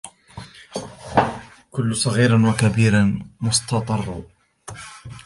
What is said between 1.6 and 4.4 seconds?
وَكُلُّ صَغِيرٍ وَكَبِيرٍ مُسْتَطَرٌ